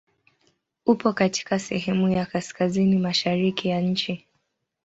[0.85, 4.27] Upo katika sehemu ya kaskazini mashariki ya nchi.